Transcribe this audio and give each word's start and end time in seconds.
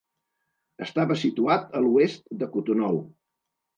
Estava 0.85 1.17
situat 1.25 1.77
a 1.81 1.85
l'oest 1.85 2.25
de 2.41 2.49
Cotonou. 2.57 2.99